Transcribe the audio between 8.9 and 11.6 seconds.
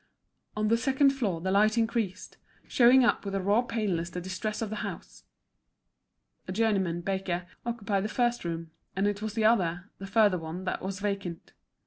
and it was the other, the further one, that was vacant.